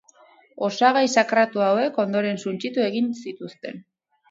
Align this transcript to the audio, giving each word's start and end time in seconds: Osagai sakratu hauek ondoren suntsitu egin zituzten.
Osagai 0.67 1.03
sakratu 1.17 1.63
hauek 1.67 2.01
ondoren 2.05 2.41
suntsitu 2.47 2.85
egin 2.89 3.13
zituzten. 3.21 3.81